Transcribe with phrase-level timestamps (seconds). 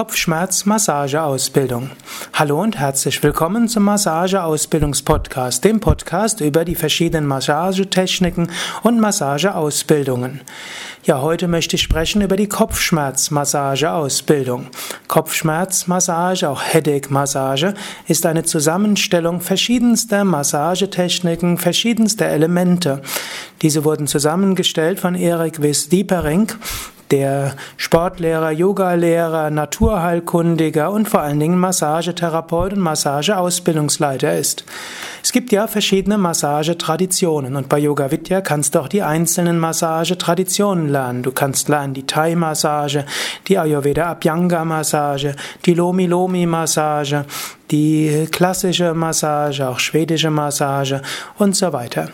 [0.00, 1.90] Kopfschmerz-Massageausbildung.
[2.32, 8.50] Hallo und herzlich willkommen zum Massageausbildungspodcast, dem Podcast über die verschiedenen Massagetechniken
[8.82, 10.40] und Massageausbildungen.
[11.04, 14.68] Ja, heute möchte ich sprechen über die Kopfschmerz-Massageausbildung.
[15.06, 17.74] Kopfschmerzmassage, auch Headache-Massage,
[18.08, 23.02] ist eine Zusammenstellung verschiedenster Massagetechniken, verschiedenster Elemente.
[23.60, 26.52] Diese wurden zusammengestellt von Erik Wiss Diepering,
[27.10, 34.64] der Sportlehrer, Yogalehrer, Naturheilkundiger und vor allen Dingen Massagetherapeut und Massageausbildungsleiter ist.
[35.22, 40.88] Es gibt ja verschiedene Massagetraditionen und bei Yoga Vidya kannst du auch die einzelnen Massagetraditionen
[40.88, 41.22] lernen.
[41.22, 43.04] Du kannst lernen die Thai-Massage,
[43.48, 45.34] die Ayurveda Abhyanga-Massage,
[45.66, 47.24] die Lomi-Lomi-Massage,
[47.70, 51.02] die klassische Massage, auch schwedische Massage
[51.38, 52.08] und so weiter.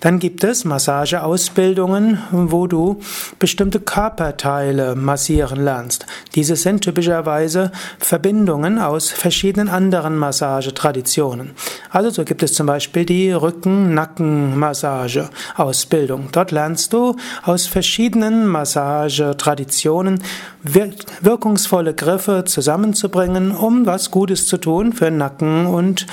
[0.00, 3.00] Dann gibt es Massageausbildungen, wo du
[3.38, 6.06] bestimmte Körperteile massieren lernst.
[6.34, 11.50] Diese sind typischerweise Verbindungen aus verschiedenen anderen Massagetraditionen.
[11.90, 16.30] Also so gibt es zum Beispiel die Rücken-Nacken-Massage-Ausbildung.
[16.32, 20.22] Dort lernst du aus verschiedenen Massagetraditionen
[20.62, 26.06] wirkungsvolle Griffe zusammenzubringen, um was Gutes zu tun für Nacken und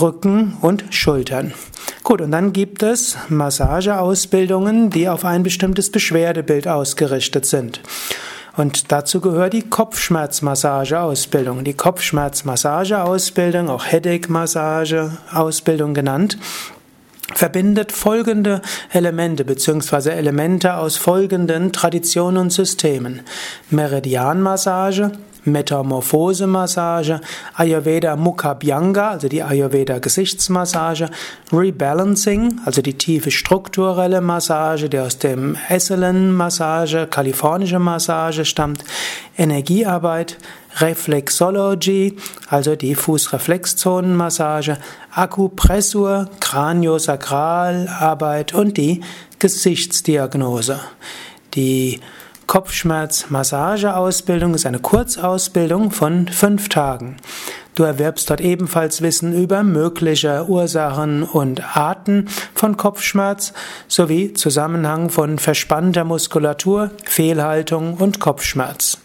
[0.00, 1.54] Rücken und Schultern.
[2.02, 7.80] Gut, und dann gibt es Massageausbildungen, die auf ein bestimmtes Beschwerdebild ausgerichtet sind.
[8.56, 11.64] Und dazu gehört die Kopfschmerzmassageausbildung.
[11.64, 16.36] Die Kopfschmerzmassageausbildung, auch Headache-Massage-Ausbildung genannt,
[17.34, 18.60] verbindet folgende
[18.92, 20.10] Elemente bzw.
[20.10, 23.22] Elemente aus folgenden Traditionen und Systemen.
[23.70, 25.12] Meridianmassage,
[25.44, 27.20] Metamorphose-Massage,
[27.56, 31.10] Ayurveda Mukha Bhyanga, also die Ayurveda Gesichtsmassage,
[31.52, 38.84] Rebalancing, also die tiefe strukturelle Massage, die aus dem Esselen-Massage, kalifornische Massage stammt,
[39.36, 40.38] Energiearbeit,
[40.76, 42.16] Reflexology,
[42.48, 44.78] also die Fußreflexzonenmassage,
[45.14, 49.02] Akupressur, Kraniosakralarbeit und die
[49.38, 50.80] Gesichtsdiagnose.
[51.54, 52.00] Die
[52.52, 57.16] Kopfschmerz-Massageausbildung ist eine Kurzausbildung von fünf Tagen.
[57.74, 63.54] Du erwerbst dort ebenfalls Wissen über mögliche Ursachen und Arten von Kopfschmerz
[63.88, 68.98] sowie Zusammenhang von verspannter Muskulatur, Fehlhaltung und Kopfschmerz.